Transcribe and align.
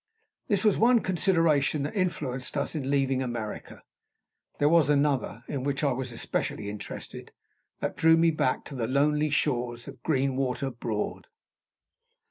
This 0.47 0.63
was 0.65 0.79
one 0.79 1.01
consideration 1.01 1.83
that 1.83 1.95
influenced 1.95 2.57
us 2.57 2.73
in 2.73 2.89
leaving 2.89 3.21
America. 3.21 3.83
There 4.57 4.67
was 4.67 4.89
another 4.89 5.43
in 5.47 5.63
which 5.63 5.83
I 5.83 5.91
was 5.91 6.11
especially 6.11 6.71
interested 6.71 7.31
that 7.81 7.97
drew 7.97 8.17
me 8.17 8.31
back 8.31 8.65
to 8.65 8.75
the 8.75 8.87
lonely 8.87 9.29
shores 9.29 9.87
of 9.87 10.01
Greenwater 10.01 10.71
Broad. 10.71 11.27